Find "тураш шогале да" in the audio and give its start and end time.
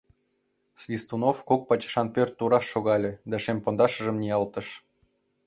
2.37-3.37